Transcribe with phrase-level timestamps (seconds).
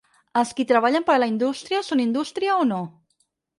[0.39, 2.83] Els qui treballen per a la indústria són indústria o no?